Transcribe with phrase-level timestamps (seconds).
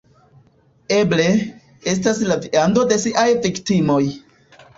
[0.95, 1.27] Eble,
[1.91, 4.01] estas la viando de siaj viktimoj